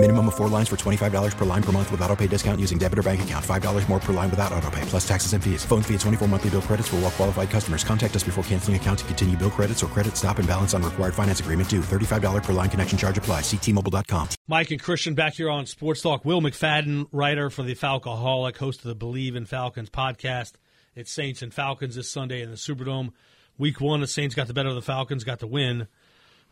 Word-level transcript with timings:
Minimum 0.00 0.28
of 0.28 0.36
four 0.36 0.46
lines 0.46 0.68
for 0.68 0.76
$25 0.76 1.36
per 1.36 1.44
line 1.44 1.62
per 1.62 1.72
month 1.72 1.90
with 1.90 2.00
auto 2.02 2.14
pay 2.14 2.28
discount 2.28 2.60
using 2.60 2.78
debit 2.78 3.00
or 3.00 3.02
bank 3.02 3.20
account. 3.22 3.44
$5 3.44 3.88
more 3.88 3.98
per 3.98 4.12
line 4.12 4.30
without 4.30 4.52
auto 4.52 4.70
pay, 4.70 4.80
plus 4.82 5.06
taxes 5.06 5.32
and 5.32 5.42
fees. 5.42 5.64
Phone 5.64 5.82
fee 5.82 5.94
at 5.94 6.00
24 6.00 6.28
monthly 6.28 6.50
bill 6.50 6.62
credits 6.62 6.86
for 6.86 6.96
all 6.96 7.02
well 7.02 7.10
qualified 7.10 7.50
customers. 7.50 7.82
Contact 7.82 8.14
us 8.14 8.22
before 8.22 8.44
canceling 8.44 8.76
account 8.76 9.00
to 9.00 9.04
continue 9.06 9.36
bill 9.36 9.50
credits 9.50 9.82
or 9.82 9.88
credit 9.88 10.16
stop 10.16 10.38
and 10.38 10.46
balance 10.46 10.72
on 10.72 10.84
required 10.84 11.14
finance 11.14 11.40
agreement 11.40 11.68
due. 11.68 11.80
$35 11.80 12.44
per 12.44 12.52
line 12.52 12.70
connection 12.70 12.96
charge 12.96 13.18
apply. 13.18 13.40
Ctmobile.com. 13.40 14.28
Mike 14.46 14.70
and 14.70 14.80
Christian 14.80 15.14
back 15.14 15.34
here 15.34 15.50
on 15.50 15.66
Sports 15.66 16.02
Talk. 16.02 16.24
Will 16.24 16.40
McFadden, 16.40 17.08
writer 17.10 17.50
for 17.50 17.64
the 17.64 17.74
Falcoholic, 17.74 18.56
host 18.58 18.82
of 18.82 18.86
the 18.86 18.94
Believe 18.94 19.34
in 19.34 19.46
Falcons 19.46 19.90
podcast. 19.90 20.52
It's 20.94 21.10
Saints 21.10 21.42
and 21.42 21.52
Falcons 21.52 21.96
this 21.96 22.08
Sunday 22.08 22.40
in 22.42 22.50
the 22.52 22.56
Superdome. 22.56 23.10
Week 23.58 23.80
one, 23.80 24.00
the 24.00 24.06
Saints 24.06 24.36
got 24.36 24.46
the 24.46 24.54
better 24.54 24.68
of 24.68 24.76
the 24.76 24.80
Falcons, 24.80 25.24
got 25.24 25.40
the 25.40 25.48
win. 25.48 25.88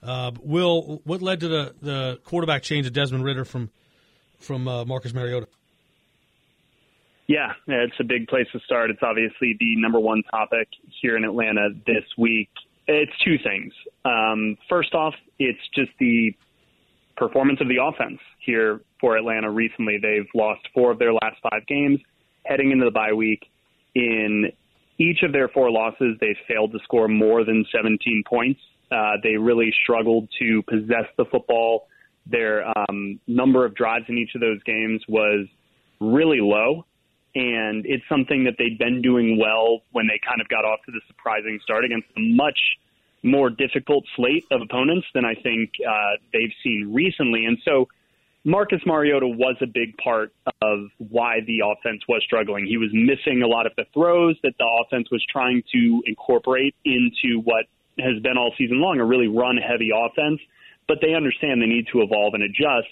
Uh, 0.02 0.32
Will, 0.40 1.00
what 1.04 1.22
led 1.22 1.40
to 1.40 1.48
the, 1.48 1.74
the 1.82 2.20
quarterback 2.24 2.62
change 2.62 2.86
of 2.86 2.92
Desmond 2.92 3.24
Ridder 3.24 3.44
from– 3.44 3.70
from 4.38 4.68
uh, 4.68 4.84
Marcus 4.84 5.12
Mariota? 5.14 5.48
Yeah, 7.26 7.52
it's 7.66 7.94
a 7.98 8.04
big 8.04 8.28
place 8.28 8.46
to 8.52 8.60
start. 8.60 8.90
It's 8.90 9.02
obviously 9.02 9.56
the 9.58 9.76
number 9.76 9.98
one 9.98 10.22
topic 10.30 10.68
here 11.02 11.16
in 11.16 11.24
Atlanta 11.24 11.70
this 11.86 12.04
week. 12.16 12.50
It's 12.86 13.12
two 13.24 13.36
things. 13.42 13.72
Um, 14.04 14.56
first 14.68 14.94
off, 14.94 15.14
it's 15.38 15.58
just 15.74 15.90
the 15.98 16.32
performance 17.16 17.60
of 17.60 17.66
the 17.66 17.82
offense 17.82 18.20
here 18.38 18.80
for 19.00 19.16
Atlanta 19.16 19.50
recently. 19.50 19.98
They've 20.00 20.28
lost 20.34 20.60
four 20.72 20.92
of 20.92 21.00
their 21.00 21.12
last 21.12 21.36
five 21.42 21.66
games 21.66 21.98
heading 22.44 22.70
into 22.70 22.84
the 22.84 22.92
bye 22.92 23.12
week. 23.12 23.44
In 23.96 24.52
each 24.98 25.24
of 25.24 25.32
their 25.32 25.48
four 25.48 25.68
losses, 25.72 26.16
they've 26.20 26.36
failed 26.46 26.70
to 26.72 26.78
score 26.84 27.08
more 27.08 27.44
than 27.44 27.64
17 27.74 28.22
points. 28.24 28.60
Uh, 28.90 29.12
they 29.22 29.36
really 29.36 29.72
struggled 29.82 30.28
to 30.38 30.62
possess 30.68 31.06
the 31.16 31.24
football 31.24 31.88
their 32.28 32.66
um, 32.66 33.20
number 33.26 33.64
of 33.64 33.74
drives 33.74 34.06
in 34.08 34.18
each 34.18 34.34
of 34.34 34.40
those 34.40 34.62
games 34.64 35.02
was 35.08 35.46
really 36.00 36.40
low. 36.40 36.84
And 37.34 37.84
it's 37.86 38.04
something 38.08 38.44
that 38.44 38.54
they'd 38.58 38.78
been 38.78 39.02
doing 39.02 39.38
well 39.38 39.82
when 39.92 40.06
they 40.06 40.18
kind 40.26 40.40
of 40.40 40.48
got 40.48 40.64
off 40.64 40.80
to 40.86 40.92
the 40.92 41.00
surprising 41.06 41.58
start 41.62 41.84
against 41.84 42.08
a 42.16 42.20
much 42.20 42.58
more 43.22 43.50
difficult 43.50 44.04
slate 44.16 44.44
of 44.50 44.62
opponents 44.62 45.06
than 45.14 45.24
I 45.24 45.34
think 45.34 45.72
uh, 45.86 46.16
they've 46.32 46.52
seen 46.62 46.92
recently. 46.94 47.44
And 47.44 47.58
so 47.64 47.88
Marcus 48.44 48.80
Mariota 48.86 49.26
was 49.26 49.56
a 49.60 49.66
big 49.66 49.96
part 49.98 50.32
of 50.62 50.88
why 50.98 51.40
the 51.46 51.60
offense 51.66 52.02
was 52.08 52.22
struggling. 52.24 52.66
He 52.66 52.78
was 52.78 52.90
missing 52.92 53.42
a 53.42 53.46
lot 53.46 53.66
of 53.66 53.72
the 53.76 53.84
throws 53.92 54.36
that 54.42 54.54
the 54.58 54.84
offense 54.84 55.10
was 55.10 55.24
trying 55.30 55.62
to 55.72 56.02
incorporate 56.06 56.74
into 56.84 57.40
what 57.42 57.66
has 57.98 58.20
been 58.22 58.36
all 58.36 58.52
season 58.58 58.80
long 58.80 59.00
a 59.00 59.04
really 59.04 59.28
run 59.28 59.56
heavy 59.56 59.90
offense 59.94 60.40
but 60.88 60.98
they 61.00 61.14
understand 61.14 61.60
they 61.60 61.66
need 61.66 61.86
to 61.92 62.02
evolve 62.02 62.34
and 62.34 62.42
adjust. 62.42 62.88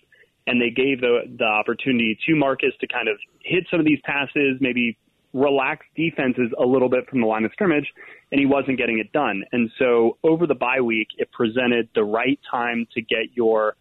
And 0.47 0.61
they 0.61 0.71
gave 0.71 1.01
the 1.01 1.21
the 1.39 1.45
opportunity 1.45 2.19
to 2.27 2.37
Marcus 2.37 2.73
to 2.81 2.87
kind 2.87 3.09
of 3.09 3.17
hit 3.43 3.67
some 3.71 3.81
of 3.81 3.87
these 3.87 4.01
passes, 4.05 4.59
maybe 4.61 4.99
relax 5.33 5.87
defenses 5.97 6.53
a 6.59 6.65
little 6.65 6.89
bit 6.89 7.09
from 7.09 7.21
the 7.21 7.27
line 7.27 7.45
of 7.45 7.53
scrimmage, 7.53 7.87
and 8.31 8.39
he 8.39 8.47
wasn't 8.47 8.77
getting 8.77 8.99
it 8.99 9.11
done. 9.13 9.43
And 9.53 9.71
so 9.79 10.19
over 10.23 10.47
the 10.47 10.55
bye 10.55 10.81
week, 10.81 11.09
it 11.17 11.33
presented 11.33 11.89
the 11.95 12.05
right 12.05 12.39
time 12.51 12.87
to 12.95 13.01
get 13.01 13.33
your 13.35 13.75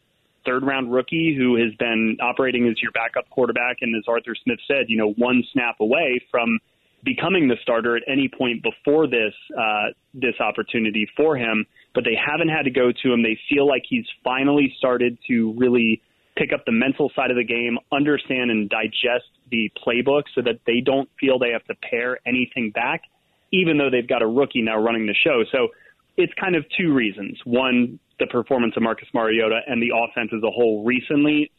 third 0.45 0.63
round 0.63 0.91
rookie 0.91 1.35
who 1.37 1.57
has 1.57 1.73
been 1.79 2.17
operating 2.21 2.67
as 2.69 2.81
your 2.81 2.91
backup 2.91 3.29
quarterback 3.29 3.77
and 3.81 3.93
as 3.95 4.03
Arthur 4.07 4.35
Smith 4.43 4.59
said, 4.67 4.85
you 4.87 4.97
know, 4.97 5.11
one 5.17 5.43
snap 5.51 5.75
away 5.81 6.21
from 6.31 6.59
becoming 7.03 7.47
the 7.47 7.57
starter 7.61 7.95
at 7.97 8.03
any 8.07 8.29
point 8.29 8.63
before 8.63 9.07
this 9.07 9.33
uh, 9.57 9.91
this 10.13 10.35
opportunity 10.39 11.07
for 11.15 11.35
him 11.35 11.65
but 11.93 12.03
they 12.03 12.15
haven't 12.15 12.49
had 12.49 12.63
to 12.63 12.71
go 12.71 12.91
to 12.91 13.13
him. 13.13 13.23
They 13.23 13.37
feel 13.49 13.67
like 13.67 13.83
he's 13.87 14.05
finally 14.23 14.73
started 14.77 15.17
to 15.27 15.53
really 15.57 16.01
pick 16.35 16.51
up 16.51 16.65
the 16.65 16.71
mental 16.71 17.11
side 17.15 17.29
of 17.29 17.37
the 17.37 17.43
game, 17.43 17.77
understand 17.91 18.49
and 18.49 18.69
digest 18.69 19.29
the 19.51 19.71
playbook 19.85 20.23
so 20.33 20.41
that 20.41 20.59
they 20.65 20.81
don't 20.83 21.07
feel 21.19 21.37
they 21.37 21.51
have 21.51 21.63
to 21.65 21.75
pare 21.87 22.17
anything 22.25 22.71
back, 22.71 23.03
even 23.51 23.77
though 23.77 23.91
they've 23.91 24.07
got 24.07 24.23
a 24.23 24.27
rookie 24.27 24.63
now 24.63 24.77
running 24.77 25.05
the 25.05 25.13
show. 25.13 25.43
So 25.51 25.69
it's 26.17 26.33
kind 26.39 26.55
of 26.55 26.65
two 26.75 26.93
reasons. 26.93 27.39
One, 27.45 27.99
the 28.19 28.25
performance 28.25 28.73
of 28.75 28.81
Marcus 28.81 29.07
Mariota 29.13 29.59
and 29.67 29.81
the 29.81 29.91
offense 29.95 30.31
as 30.35 30.41
a 30.41 30.49
whole 30.49 30.83
recently, 30.83 31.51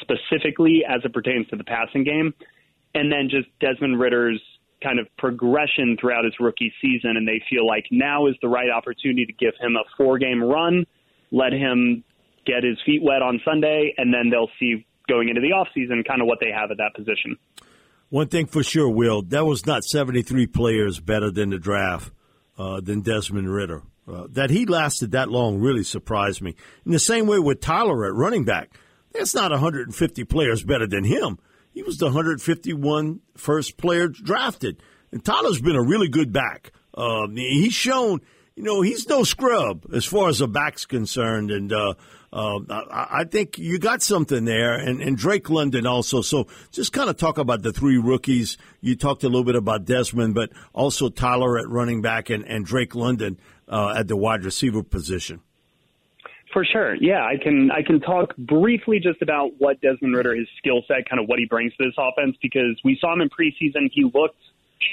specifically 0.00 0.84
as 0.88 1.02
it 1.04 1.12
pertains 1.12 1.46
to 1.48 1.56
the 1.56 1.64
passing 1.64 2.04
game. 2.04 2.32
And 2.94 3.12
then 3.12 3.28
just 3.28 3.48
Desmond 3.60 3.98
Ridder's 3.98 4.40
kind 4.84 5.00
of 5.00 5.06
progression 5.16 5.96
throughout 5.98 6.24
his 6.24 6.34
rookie 6.38 6.72
season, 6.80 7.16
and 7.16 7.26
they 7.26 7.42
feel 7.48 7.66
like 7.66 7.86
now 7.90 8.26
is 8.26 8.34
the 8.42 8.48
right 8.48 8.70
opportunity 8.70 9.24
to 9.24 9.32
give 9.32 9.54
him 9.58 9.76
a 9.76 9.84
four 9.96 10.18
game 10.18 10.42
run, 10.42 10.86
let 11.32 11.52
him 11.52 12.04
get 12.46 12.62
his 12.62 12.76
feet 12.84 13.02
wet 13.02 13.22
on 13.22 13.40
Sunday, 13.44 13.94
and 13.96 14.12
then 14.12 14.30
they'll 14.30 14.50
see 14.60 14.86
going 15.08 15.28
into 15.28 15.40
the 15.40 15.50
offseason 15.50 16.06
kind 16.06 16.20
of 16.20 16.26
what 16.26 16.38
they 16.40 16.50
have 16.50 16.70
at 16.70 16.76
that 16.76 16.94
position. 16.94 17.36
One 18.10 18.28
thing 18.28 18.46
for 18.46 18.62
sure, 18.62 18.88
Will, 18.88 19.22
that 19.22 19.44
was 19.44 19.66
not 19.66 19.84
73 19.84 20.46
players 20.46 21.00
better 21.00 21.30
than 21.30 21.50
the 21.50 21.58
draft 21.58 22.12
uh, 22.58 22.80
than 22.80 23.00
Desmond 23.00 23.52
Ridder. 23.52 23.82
Uh, 24.06 24.26
that 24.30 24.50
he 24.50 24.66
lasted 24.66 25.12
that 25.12 25.30
long 25.30 25.58
really 25.58 25.82
surprised 25.82 26.42
me. 26.42 26.54
In 26.84 26.92
the 26.92 26.98
same 26.98 27.26
way 27.26 27.38
with 27.38 27.60
Tyler 27.60 28.04
at 28.04 28.12
running 28.12 28.44
back, 28.44 28.70
there's 29.12 29.34
not 29.34 29.50
150 29.50 30.24
players 30.24 30.62
better 30.62 30.86
than 30.86 31.04
him. 31.04 31.38
He 31.74 31.82
was 31.82 31.98
the 31.98 32.06
151 32.06 33.20
first 33.36 33.76
player 33.76 34.06
drafted. 34.08 34.80
And 35.10 35.24
Tyler's 35.24 35.60
been 35.60 35.76
a 35.76 35.82
really 35.82 36.08
good 36.08 36.32
back. 36.32 36.72
Um, 36.94 37.36
he's 37.36 37.74
shown, 37.74 38.20
you 38.54 38.62
know, 38.62 38.80
he's 38.80 39.08
no 39.08 39.24
scrub 39.24 39.84
as 39.92 40.04
far 40.04 40.28
as 40.28 40.38
the 40.38 40.46
back's 40.46 40.86
concerned. 40.86 41.50
And 41.50 41.72
uh, 41.72 41.94
uh, 42.32 42.60
I, 42.70 43.06
I, 43.10 43.24
think 43.24 43.58
you 43.58 43.80
got 43.80 44.02
something 44.02 44.44
there. 44.44 44.74
And, 44.74 45.02
and 45.02 45.16
Drake 45.16 45.50
London 45.50 45.84
also. 45.84 46.22
So 46.22 46.46
just 46.70 46.92
kind 46.92 47.10
of 47.10 47.16
talk 47.16 47.38
about 47.38 47.62
the 47.62 47.72
three 47.72 47.98
rookies. 47.98 48.56
You 48.80 48.94
talked 48.94 49.24
a 49.24 49.28
little 49.28 49.44
bit 49.44 49.56
about 49.56 49.84
Desmond, 49.84 50.34
but 50.34 50.50
also 50.72 51.08
Tyler 51.08 51.58
at 51.58 51.68
running 51.68 52.02
back 52.02 52.30
and, 52.30 52.44
and 52.44 52.64
Drake 52.64 52.94
London 52.94 53.38
uh, 53.68 53.94
at 53.96 54.06
the 54.06 54.16
wide 54.16 54.44
receiver 54.44 54.84
position. 54.84 55.40
For 56.54 56.64
sure. 56.64 56.94
Yeah, 56.94 57.26
I 57.26 57.34
can 57.36 57.72
I 57.72 57.82
can 57.82 57.98
talk 57.98 58.36
briefly 58.36 59.00
just 59.02 59.20
about 59.22 59.50
what 59.58 59.80
Desmond 59.80 60.14
Ridder, 60.14 60.36
his 60.36 60.46
skill 60.56 60.82
set, 60.86 61.10
kind 61.10 61.20
of 61.20 61.26
what 61.26 61.40
he 61.40 61.46
brings 61.46 61.74
to 61.76 61.84
this 61.84 61.94
offense 61.98 62.36
because 62.40 62.80
we 62.84 62.96
saw 63.00 63.12
him 63.12 63.22
in 63.22 63.28
preseason. 63.28 63.90
He 63.92 64.04
looked 64.04 64.38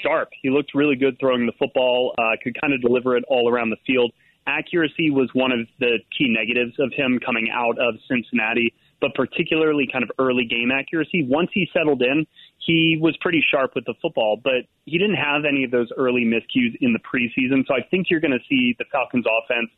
sharp. 0.01 0.29
He 0.41 0.49
looked 0.49 0.73
really 0.73 0.95
good 0.95 1.19
throwing 1.19 1.45
the 1.45 1.51
football, 1.59 2.15
uh, 2.17 2.31
could 2.43 2.59
kind 2.59 2.73
of 2.73 2.81
deliver 2.81 3.15
it 3.15 3.23
all 3.27 3.47
around 3.47 3.69
the 3.69 3.77
field. 3.85 4.11
Accuracy 4.47 5.11
was 5.11 5.29
one 5.33 5.51
of 5.51 5.67
the 5.79 5.99
key 6.17 6.33
negatives 6.33 6.73
of 6.79 6.91
him 6.97 7.19
coming 7.23 7.49
out 7.53 7.77
of 7.77 7.93
Cincinnati, 8.09 8.73
but 8.99 9.13
particularly 9.13 9.87
kind 9.91 10.03
of 10.03 10.09
early 10.17 10.45
game 10.45 10.71
accuracy. 10.71 11.27
Once 11.29 11.51
he 11.53 11.67
settled 11.71 12.01
in, 12.01 12.25
he 12.57 12.97
was 12.99 13.15
pretty 13.21 13.43
sharp 13.51 13.75
with 13.75 13.85
the 13.85 13.93
football, 14.01 14.41
but 14.43 14.65
he 14.85 14.97
didn't 14.97 15.21
have 15.21 15.45
any 15.47 15.63
of 15.63 15.69
those 15.69 15.89
early 15.95 16.25
miscues 16.25 16.73
in 16.81 16.91
the 16.91 16.99
preseason. 17.05 17.67
So 17.67 17.75
I 17.75 17.85
think 17.91 18.07
you're 18.09 18.19
going 18.19 18.33
to 18.33 18.45
see 18.49 18.75
the 18.79 18.85
Falcons 18.91 19.25
offense 19.29 19.69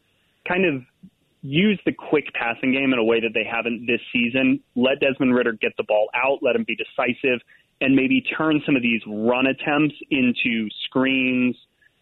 kind 0.48 0.66
of 0.66 0.84
use 1.44 1.80
the 1.86 1.92
quick 1.92 2.34
passing 2.34 2.72
game 2.72 2.94
in 2.94 3.00
a 3.00 3.04
way 3.04 3.20
that 3.20 3.32
they 3.34 3.44
haven't 3.44 3.86
this 3.86 4.00
season. 4.12 4.62
Let 4.76 5.02
Desmond 5.02 5.36
Ridder 5.36 5.54
get 5.54 5.74
the 5.78 5.84
ball 5.84 6.08
out, 6.16 6.40
let 6.42 6.56
him 6.56 6.64
be 6.66 6.76
decisive, 6.76 7.42
and 7.82 7.96
maybe 7.96 8.22
turn 8.22 8.62
some 8.66 8.76
of 8.76 8.82
these 8.82 9.02
run 9.06 9.46
attempts 9.46 9.96
into 10.10 10.70
screens, 10.86 11.56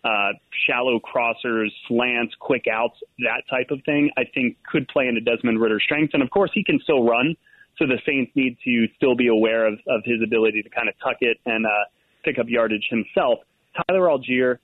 uh, 0.03 0.33
shallow 0.67 0.99
crossers, 0.99 1.69
slants, 1.87 2.35
quick 2.39 2.65
outs, 2.71 2.97
that 3.19 3.41
type 3.49 3.71
of 3.71 3.83
thing, 3.83 4.11
I 4.15 4.23
think 4.31 4.57
could 4.71 4.87
play 4.87 5.07
into 5.07 5.21
Desmond 5.21 5.59
Ridder's 5.59 5.83
strengths. 5.83 6.13
And 6.13 6.21
of 6.21 6.29
course, 6.29 6.51
he 6.53 6.63
can 6.63 6.79
still 6.83 7.03
run. 7.03 7.35
So 7.77 7.87
the 7.87 7.99
Saints 8.05 8.31
need 8.35 8.57
to 8.63 8.87
still 8.95 9.15
be 9.15 9.27
aware 9.27 9.65
of, 9.65 9.73
of 9.87 10.01
his 10.05 10.21
ability 10.23 10.61
to 10.61 10.69
kind 10.69 10.87
of 10.87 10.93
tuck 11.03 11.17
it 11.21 11.37
and 11.47 11.65
uh, 11.65 11.69
pick 12.23 12.37
up 12.37 12.45
yardage 12.47 12.87
himself. 12.89 13.39
Tyler 13.87 14.07
Allgeier, 14.07 14.57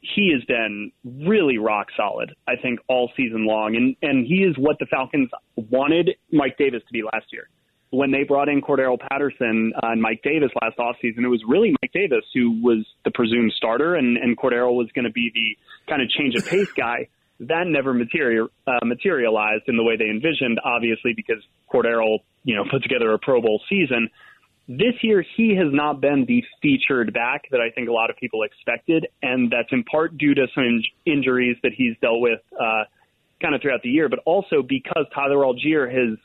he 0.00 0.32
has 0.32 0.44
been 0.44 0.92
really 1.04 1.58
rock 1.58 1.88
solid, 1.96 2.34
I 2.46 2.56
think, 2.60 2.80
all 2.88 3.10
season 3.16 3.46
long. 3.46 3.76
And, 3.76 3.96
and 4.02 4.26
he 4.26 4.36
is 4.36 4.56
what 4.58 4.78
the 4.78 4.86
Falcons 4.86 5.30
wanted 5.56 6.10
Mike 6.30 6.56
Davis 6.58 6.82
to 6.86 6.92
be 6.92 7.02
last 7.02 7.26
year. 7.32 7.48
When 7.90 8.10
they 8.10 8.24
brought 8.24 8.48
in 8.48 8.60
Cordarrelle 8.60 8.98
Patterson 8.98 9.72
uh, 9.76 9.88
and 9.88 10.02
Mike 10.02 10.20
Davis 10.22 10.50
last 10.60 10.76
offseason, 10.78 11.24
it 11.24 11.28
was 11.28 11.42
really 11.46 11.74
Mike 11.82 11.92
Davis 11.92 12.24
who 12.34 12.60
was 12.62 12.84
the 13.04 13.10
presumed 13.10 13.52
starter, 13.56 13.94
and, 13.94 14.16
and 14.16 14.36
Cordarrelle 14.36 14.74
was 14.74 14.88
going 14.94 15.04
to 15.04 15.12
be 15.12 15.30
the 15.32 15.90
kind 15.90 16.02
of 16.02 16.08
change 16.08 16.34
of 16.34 16.44
pace 16.46 16.70
guy. 16.76 17.08
That 17.40 17.66
never 17.66 17.92
material, 17.92 18.48
uh, 18.66 18.84
materialized 18.84 19.64
in 19.68 19.76
the 19.76 19.82
way 19.82 19.96
they 19.96 20.08
envisioned, 20.08 20.58
obviously, 20.64 21.12
because 21.14 21.42
Cordarrelle, 21.72 22.20
you 22.44 22.56
know, 22.56 22.64
put 22.70 22.82
together 22.82 23.12
a 23.12 23.18
Pro 23.18 23.40
Bowl 23.40 23.60
season. 23.68 24.08
This 24.68 24.94
year, 25.02 25.24
he 25.36 25.54
has 25.54 25.68
not 25.72 26.00
been 26.00 26.24
the 26.26 26.42
featured 26.60 27.12
back 27.14 27.42
that 27.52 27.60
I 27.60 27.70
think 27.70 27.88
a 27.88 27.92
lot 27.92 28.10
of 28.10 28.16
people 28.16 28.42
expected, 28.42 29.06
and 29.22 29.50
that's 29.50 29.68
in 29.70 29.84
part 29.84 30.18
due 30.18 30.34
to 30.34 30.46
some 30.54 30.64
in- 30.64 30.84
injuries 31.04 31.56
that 31.62 31.72
he's 31.72 31.96
dealt 32.00 32.20
with 32.20 32.40
uh, 32.60 32.84
kind 33.40 33.54
of 33.54 33.62
throughout 33.62 33.82
the 33.82 33.90
year, 33.90 34.08
but 34.08 34.18
also 34.24 34.62
because 34.62 35.06
Tyler 35.14 35.44
Allgeier 35.44 35.88
has 35.88 36.18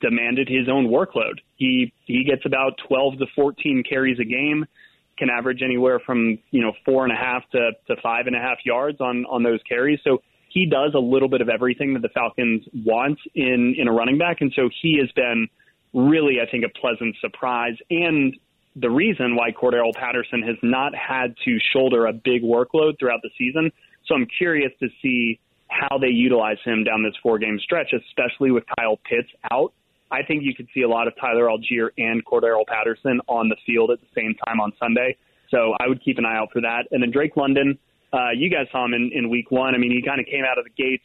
demanded 0.00 0.48
his 0.48 0.68
own 0.68 0.88
workload. 0.88 1.38
He 1.56 1.92
he 2.06 2.24
gets 2.24 2.44
about 2.44 2.78
12 2.88 3.18
to 3.18 3.26
14 3.34 3.84
carries 3.88 4.18
a 4.18 4.24
game, 4.24 4.66
can 5.16 5.28
average 5.30 5.62
anywhere 5.62 6.00
from 6.00 6.38
you 6.50 6.60
know 6.60 6.72
four 6.84 7.04
and 7.04 7.12
a 7.12 7.16
half 7.16 7.48
to, 7.50 7.72
to 7.86 8.00
five 8.02 8.26
and 8.26 8.34
a 8.34 8.40
half 8.40 8.58
yards 8.64 9.00
on 9.00 9.24
on 9.26 9.42
those 9.42 9.60
carries. 9.68 10.00
So 10.02 10.22
he 10.48 10.66
does 10.66 10.94
a 10.94 11.00
little 11.00 11.28
bit 11.28 11.40
of 11.40 11.48
everything 11.48 11.94
that 11.94 12.02
the 12.02 12.08
Falcons 12.08 12.64
want 12.74 13.18
in 13.34 13.74
in 13.78 13.86
a 13.88 13.92
running 13.92 14.18
back, 14.18 14.40
and 14.40 14.52
so 14.54 14.68
he 14.82 14.98
has 15.00 15.10
been 15.12 15.48
really, 15.94 16.36
I 16.40 16.50
think, 16.50 16.64
a 16.64 16.78
pleasant 16.78 17.16
surprise 17.20 17.76
and 17.90 18.36
the 18.80 18.90
reason 18.90 19.34
why 19.34 19.50
Cordarrelle 19.50 19.94
Patterson 19.94 20.42
has 20.42 20.56
not 20.62 20.94
had 20.94 21.34
to 21.44 21.58
shoulder 21.72 22.06
a 22.06 22.12
big 22.12 22.42
workload 22.42 22.98
throughout 22.98 23.20
the 23.22 23.30
season. 23.36 23.72
So 24.06 24.14
I'm 24.14 24.26
curious 24.38 24.72
to 24.80 24.88
see 25.02 25.40
how 25.68 25.98
they 25.98 26.08
utilize 26.08 26.58
him 26.64 26.84
down 26.84 27.02
this 27.02 27.14
four 27.22 27.38
game 27.38 27.58
stretch, 27.62 27.92
especially 27.92 28.50
with 28.50 28.64
Kyle 28.78 28.98
Pitts 29.08 29.28
out. 29.50 29.72
I 30.10 30.22
think 30.22 30.42
you 30.42 30.54
could 30.54 30.68
see 30.72 30.82
a 30.82 30.88
lot 30.88 31.06
of 31.06 31.14
Tyler 31.20 31.46
Allgeier 31.46 31.90
and 31.98 32.24
Cordarrelle 32.24 32.66
Patterson 32.66 33.20
on 33.28 33.48
the 33.48 33.56
field 33.66 33.90
at 33.90 34.00
the 34.00 34.06
same 34.14 34.34
time 34.46 34.60
on 34.60 34.72
Sunday. 34.78 35.16
So 35.50 35.74
I 35.78 35.88
would 35.88 36.02
keep 36.02 36.18
an 36.18 36.24
eye 36.24 36.36
out 36.36 36.50
for 36.52 36.62
that. 36.62 36.84
And 36.90 37.02
then 37.02 37.10
Drake 37.10 37.36
London, 37.36 37.78
uh, 38.12 38.30
you 38.34 38.48
guys 38.48 38.66
saw 38.72 38.84
him 38.84 38.94
in, 38.94 39.10
in 39.12 39.28
week 39.28 39.50
one. 39.50 39.74
I 39.74 39.78
mean, 39.78 39.90
he 39.90 40.02
kind 40.06 40.20
of 40.20 40.26
came 40.26 40.44
out 40.44 40.58
of 40.58 40.64
the 40.64 40.70
gates 40.70 41.04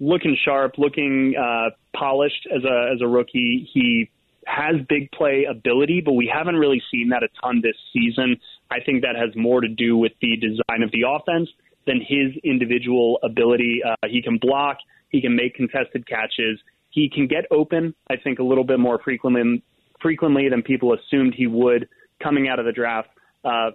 looking 0.00 0.36
sharp, 0.44 0.78
looking 0.78 1.34
uh, 1.38 1.70
polished 1.94 2.48
as 2.54 2.64
a 2.64 2.90
as 2.94 3.00
a 3.02 3.06
rookie. 3.06 3.68
He 3.72 4.10
has 4.46 4.76
big 4.88 5.12
play 5.12 5.46
ability, 5.48 6.02
but 6.04 6.14
we 6.14 6.30
haven't 6.32 6.56
really 6.56 6.82
seen 6.90 7.10
that 7.10 7.22
a 7.22 7.28
ton 7.40 7.60
this 7.62 7.76
season. 7.92 8.36
I 8.70 8.80
think 8.80 9.02
that 9.02 9.14
has 9.14 9.34
more 9.36 9.60
to 9.60 9.68
do 9.68 9.96
with 9.96 10.12
the 10.20 10.36
design 10.36 10.82
of 10.82 10.90
the 10.90 11.04
offense 11.08 11.48
than 11.86 12.00
his 12.00 12.36
individual 12.42 13.18
ability. 13.22 13.80
Uh, 13.86 13.94
he 14.08 14.22
can 14.22 14.38
block, 14.38 14.78
he 15.10 15.20
can 15.20 15.36
make 15.36 15.54
contested 15.54 16.06
catches, 16.06 16.58
he 16.88 17.08
can 17.08 17.26
get 17.26 17.44
open. 17.50 17.94
I 18.08 18.16
think 18.16 18.38
a 18.38 18.42
little 18.42 18.64
bit 18.64 18.80
more 18.80 18.98
frequently 19.02 19.62
frequently 20.00 20.48
than 20.48 20.62
people 20.62 20.94
assumed 20.94 21.34
he 21.36 21.46
would 21.46 21.88
coming 22.22 22.48
out 22.48 22.58
of 22.58 22.64
the 22.64 22.72
draft. 22.72 23.08
Uh, 23.44 23.70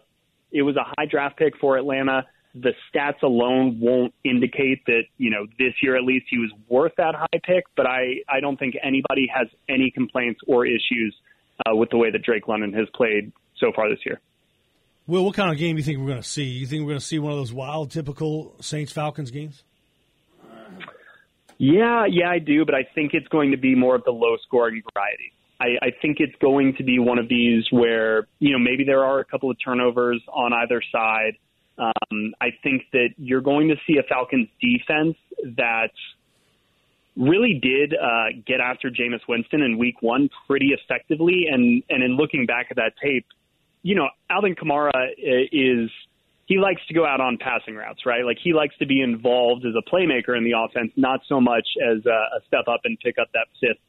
it 0.51 0.63
was 0.63 0.75
a 0.75 0.83
high 0.83 1.06
draft 1.06 1.38
pick 1.38 1.57
for 1.57 1.77
Atlanta. 1.77 2.25
The 2.55 2.73
stats 2.89 3.21
alone 3.21 3.79
won't 3.81 4.13
indicate 4.23 4.85
that 4.85 5.03
you 5.17 5.29
know 5.29 5.45
this 5.59 5.73
year 5.83 5.95
at 5.95 6.03
least 6.03 6.27
he 6.29 6.37
was 6.37 6.51
worth 6.69 6.93
that 6.97 7.15
high 7.15 7.39
pick. 7.43 7.65
But 7.75 7.85
I 7.85 8.21
I 8.29 8.39
don't 8.39 8.57
think 8.57 8.75
anybody 8.81 9.27
has 9.33 9.47
any 9.67 9.91
complaints 9.91 10.39
or 10.47 10.65
issues 10.65 11.15
uh, 11.65 11.75
with 11.75 11.89
the 11.89 11.97
way 11.97 12.11
that 12.11 12.23
Drake 12.23 12.47
London 12.47 12.73
has 12.73 12.87
played 12.93 13.31
so 13.57 13.71
far 13.75 13.89
this 13.89 13.99
year. 14.05 14.19
Will, 15.07 15.23
what 15.23 15.35
kind 15.35 15.51
of 15.51 15.57
game 15.57 15.75
do 15.75 15.79
you 15.79 15.83
think 15.83 15.99
we're 15.99 16.07
going 16.07 16.21
to 16.21 16.27
see? 16.27 16.45
You 16.45 16.65
think 16.65 16.81
we're 16.81 16.93
going 16.93 16.99
to 16.99 17.05
see 17.05 17.19
one 17.19 17.31
of 17.31 17.37
those 17.37 17.53
wild, 17.53 17.91
typical 17.91 18.55
Saints 18.59 18.91
Falcons 18.91 19.29
games? 19.29 19.63
Yeah, 21.57 22.05
yeah, 22.09 22.29
I 22.29 22.39
do, 22.39 22.65
but 22.65 22.75
I 22.75 22.83
think 22.95 23.13
it's 23.13 23.27
going 23.27 23.51
to 23.51 23.57
be 23.57 23.75
more 23.75 23.95
of 23.95 24.03
the 24.03 24.11
low 24.11 24.35
scoring 24.45 24.81
variety. 24.93 25.31
I, 25.59 25.85
I 25.85 25.91
think 26.01 26.17
it's 26.19 26.35
going 26.41 26.75
to 26.77 26.83
be 26.83 26.99
one 26.99 27.17
of 27.17 27.29
these 27.29 27.65
where, 27.71 28.27
you 28.39 28.51
know, 28.51 28.59
maybe 28.59 28.83
there 28.83 29.05
are 29.05 29.19
a 29.19 29.25
couple 29.25 29.49
of 29.49 29.57
turnovers 29.63 30.21
on 30.33 30.51
either 30.53 30.81
side. 30.91 31.37
Um, 31.77 32.33
I 32.42 32.50
think 32.63 32.83
that 32.94 33.10
you're 33.18 33.42
going 33.42 33.69
to 33.69 33.75
see 33.86 33.98
a 33.98 34.04
Falcons 34.04 34.48
defense 34.62 35.18
that 35.57 35.92
really 37.16 37.60
did 37.62 37.94
uh, 37.94 38.42
get 38.45 38.60
after 38.60 38.89
Jameis 38.89 39.22
Winston 39.27 39.62
in 39.62 39.77
week 39.77 40.01
one 40.01 40.30
pretty 40.48 40.72
effectively. 40.74 41.45
And, 41.51 41.83
and 41.89 42.04
in 42.04 42.18
looking 42.18 42.45
back 42.45 42.68
at 42.72 42.77
that 42.77 42.94
tape, 43.01 43.25
you 43.83 43.95
know, 43.95 44.10
Alvin 44.30 44.56
Kamara 44.56 44.92
uh, 44.94 45.10
is– 45.51 45.89
he 46.48 46.60
likes 46.60 46.81
to 46.88 46.94
go 46.94 47.06
out 47.06 47.22
on 47.22 47.38
passing 47.38 47.75
routes, 47.75 48.06
right? 48.06 48.24
Like 48.24 48.38
he 48.42 48.54
likes 48.54 48.77
to 48.77 48.86
be 48.86 49.01
involved 49.01 49.66
as 49.66 49.74
a 49.75 49.81
playmaker 49.89 50.38
in 50.38 50.44
the 50.44 50.54
offense, 50.56 50.92
not 50.95 51.22
so 51.27 51.42
much 51.42 51.68
as 51.83 52.06
a, 52.06 52.38
a 52.38 52.39
step 52.48 52.68
up 52.68 52.81
and 52.83 53.00
pick 53.00 53.16
up 53.19 53.30
that 53.33 53.48
fifth 53.60 53.81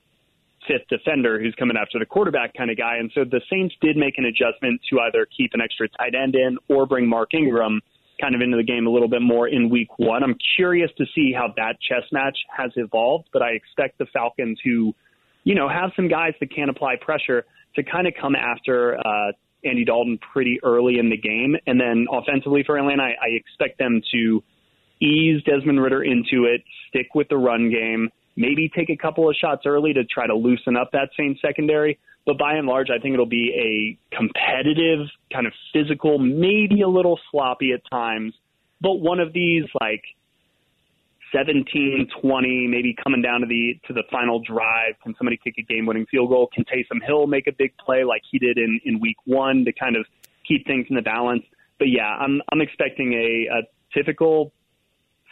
fifth 0.67 0.89
defender 0.89 1.41
who's 1.41 1.55
coming 1.59 1.77
after 1.77 1.99
the 1.99 2.07
quarterback 2.07 2.55
kind 2.55 2.71
of 2.71 2.77
guy. 2.77 2.97
And 2.97 3.11
so 3.15 3.25
the 3.25 3.41
Saints 3.51 3.75
did 3.81 3.97
make 3.97 4.19
an 4.19 4.25
adjustment 4.25 4.81
to 4.91 5.01
either 5.01 5.27
keep 5.37 5.53
an 5.55 5.61
extra 5.61 5.89
tight 5.89 6.15
end 6.15 6.35
in 6.35 6.59
or 6.69 6.87
bring 6.87 7.09
Mark 7.09 7.35
Ingram 7.35 7.81
kind 8.21 8.35
of 8.35 8.41
into 8.41 8.57
the 8.57 8.63
game 8.63 8.87
a 8.87 8.91
little 8.91 9.09
bit 9.09 9.23
more 9.23 9.47
in 9.47 9.69
week 9.69 9.99
one. 9.99 10.23
I'm 10.23 10.37
curious 10.57 10.91
to 10.99 11.05
see 11.15 11.33
how 11.33 11.53
that 11.57 11.77
chess 11.81 12.05
match 12.13 12.39
has 12.57 12.71
evolved, 12.77 13.29
but 13.33 13.43
I 13.43 13.51
expect 13.51 13.99
the 13.99 14.07
Falcons 14.13 14.59
who, 14.65 14.95
you 15.45 15.55
know, 15.55 15.69
have 15.69 15.91
some 15.95 16.09
guys 16.09 16.33
that 16.41 16.51
can 16.51 16.69
apply 16.69 16.97
pressure 17.01 17.45
to 17.75 17.83
kind 17.83 18.07
of 18.07 18.15
come 18.21 18.35
after 18.35 18.97
uh, 18.99 19.33
Andy 19.65 19.85
Dalton 19.85 20.19
pretty 20.33 20.59
early 20.63 20.99
in 20.99 21.11
the 21.11 21.17
game. 21.17 21.57
And 21.67 21.79
then 21.79 22.07
offensively 22.11 22.63
for 22.65 22.79
Atlanta, 22.79 23.03
I, 23.03 23.09
I 23.09 23.29
expect 23.33 23.79
them 23.79 24.01
to 24.13 24.43
ease 25.01 25.43
Desmond 25.45 25.83
Ridder 25.83 26.03
into 26.03 26.45
it, 26.45 26.63
stick 26.89 27.15
with 27.15 27.29
the 27.29 27.37
run 27.37 27.71
game, 27.71 28.09
maybe 28.37 28.71
take 28.75 28.91
a 28.91 28.97
couple 28.97 29.29
of 29.29 29.37
shots 29.37 29.63
early 29.67 29.93
to 29.95 30.05
try 30.05 30.27
to 30.27 30.35
loosen 30.35 30.77
up 30.77 30.93
that 30.93 31.11
same 31.17 31.37
secondary. 31.41 31.99
But 32.25 32.39
by 32.39 32.55
and 32.55 32.67
large, 32.67 32.91
I 32.91 32.99
think 32.99 33.15
it'll 33.15 33.27
be 33.27 33.99
a 34.13 34.17
competitive, 34.17 35.07
kind 35.33 35.47
of 35.47 35.53
physical, 35.73 36.19
maybe 36.19 36.83
a 36.83 36.89
little 36.89 37.19
sloppy 37.31 37.73
at 37.73 37.81
times, 37.89 38.35
but 38.81 38.95
one 38.95 39.21
of 39.21 39.33
these 39.33 39.65
like 39.81 40.03
17, 41.33 42.09
20, 42.21 42.67
maybe 42.69 42.97
coming 43.03 43.23
down 43.23 43.41
to 43.41 43.47
the 43.47 43.79
to 43.87 43.93
the 43.93 44.05
final 44.11 44.41
drive. 44.41 44.95
Can 45.03 45.15
somebody 45.19 45.39
kick 45.43 45.55
a 45.59 45.63
game-winning 45.63 46.07
field 46.07 46.31
goal? 46.31 46.49
Can 46.53 46.65
Taysom 46.65 47.05
Hill 47.05 47.27
make 47.27 47.47
a 47.47 47.53
big 47.53 47.77
play 47.79 48.05
like 48.05 48.23
he 48.31 48.39
did 48.39 48.59
in 48.59 48.81
in 48.85 49.01
Week 49.01 49.17
One 49.25 49.65
to 49.65 49.73
kind 49.73 49.97
of 49.97 50.07
keep 50.47 50.67
things 50.67 50.87
in 50.89 50.97
the 50.97 51.03
balance? 51.03 51.45
But 51.79 51.89
yeah, 51.89 52.09
I'm 52.09 52.43
I'm 52.53 52.61
expecting 52.61 53.13
a, 53.13 53.59
a 53.59 53.63
typical 53.93 54.53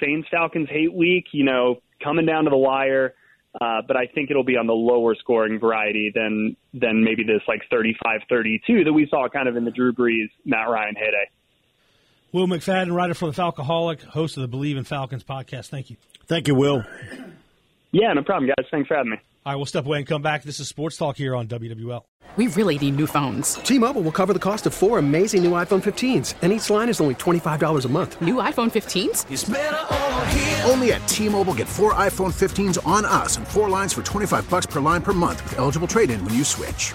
Saints 0.01 0.29
Falcons 0.31 0.69
hate 0.69 0.93
week. 0.93 1.27
You 1.33 1.45
know, 1.45 1.81
coming 2.03 2.27
down 2.27 2.45
to 2.45 2.51
the 2.51 2.57
wire. 2.57 3.15
Uh, 3.61 3.83
but 3.87 3.97
I 3.97 4.07
think 4.07 4.31
it'll 4.31 4.43
be 4.45 4.57
on 4.57 4.67
the 4.67 4.73
lower 4.73 5.15
scoring 5.15 5.61
variety 5.61 6.11
than 6.13 6.57
than 6.73 7.05
maybe 7.05 7.23
this 7.23 7.41
like 7.47 7.63
35-32 7.73 8.85
that 8.85 8.93
we 8.93 9.07
saw 9.09 9.29
kind 9.29 9.49
of 9.49 9.57
in 9.57 9.65
the 9.65 9.71
Drew 9.71 9.93
Brees 9.93 10.29
Matt 10.45 10.69
Ryan 10.69 10.97
heyday. 10.97 11.31
Will 12.33 12.49
McFadden, 12.49 12.93
writer 12.93 13.15
for 13.15 13.31
the 13.31 13.33
Falcoholic, 13.33 14.03
host 14.03 14.37
of 14.37 14.41
the 14.41 14.49
Believe 14.49 14.77
in 14.77 14.83
Falcons 14.83 15.23
podcast. 15.23 15.69
Thank 15.69 15.89
you. 15.89 15.97
Thank 16.27 16.49
you, 16.49 16.57
Will. 16.57 16.85
Yeah, 17.93 18.13
no 18.13 18.25
problem, 18.25 18.49
guys. 18.49 18.67
Thanks 18.73 18.89
for 18.89 18.97
having 18.97 19.13
me. 19.13 19.19
All 19.47 19.53
right, 19.53 19.57
we'll 19.57 19.67
step 19.67 19.85
away 19.85 19.99
and 19.99 20.07
come 20.07 20.23
back. 20.23 20.43
This 20.43 20.59
is 20.59 20.69
Sports 20.69 20.97
Talk 20.97 21.19
here 21.19 21.37
on 21.37 21.47
WWL. 21.49 22.03
We 22.37 22.47
really 22.47 22.79
need 22.79 22.97
new 22.97 23.07
phones. 23.07 23.57
T 23.57 23.79
Mobile 23.79 24.01
will 24.01 24.11
cover 24.11 24.33
the 24.33 24.39
cost 24.39 24.65
of 24.65 24.73
four 24.73 24.99
amazing 24.99 25.45
new 25.45 25.51
iPhone 25.51 25.83
15s, 25.83 26.33
and 26.41 26.51
each 26.51 26.71
line 26.71 26.89
is 26.89 26.99
only 26.99 27.15
$25 27.17 27.85
a 27.85 27.89
month. 27.89 28.23
New 28.23 28.37
iPhone 28.37 28.73
15s? 28.73 30.69
Only 30.69 30.95
at 30.95 31.07
T 31.07 31.29
Mobile 31.29 31.53
get 31.53 31.69
four 31.69 31.93
iPhone 31.93 32.33
15s 32.33 32.85
on 32.87 33.05
us 33.05 33.37
and 33.37 33.47
four 33.47 33.69
lines 33.69 33.93
for 33.93 34.03
25 34.03 34.49
bucks 34.49 34.65
per 34.65 34.81
line 34.81 35.03
per 35.03 35.13
month 35.13 35.43
with 35.45 35.59
eligible 35.59 35.87
trade 35.87 36.09
in 36.09 36.25
when 36.25 36.35
you 36.35 36.43
switch. 36.43 36.95